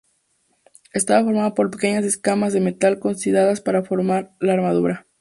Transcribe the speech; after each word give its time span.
Estaba 0.93 1.23
formada 1.23 1.53
por 1.53 1.69
pequeñas 1.69 2.05
escamas 2.05 2.53
de 2.53 2.59
metal 2.59 2.97
cosidas 2.97 3.61
para 3.61 3.83
formar 3.83 4.31
la 4.39 4.53
armadura. 4.53 5.05